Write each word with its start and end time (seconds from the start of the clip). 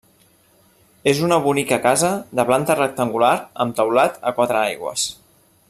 És 1.11 1.19
una 1.27 1.37
bonica 1.47 1.79
casa 1.83 2.09
de 2.39 2.47
planta 2.51 2.77
rectangular 2.79 3.31
amb 3.67 3.77
teulat 3.81 4.19
a 4.31 4.35
quatre 4.41 4.63
aigües. 4.63 5.05